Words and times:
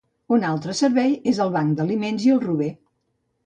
Un 0.37 0.45
altre 0.51 0.75
servei 0.79 1.13
és 1.33 1.43
el 1.47 1.53
banc 1.59 1.77
d'aliments 1.81 2.29
i 2.31 2.35
el 2.39 2.45
rober. 2.49 2.75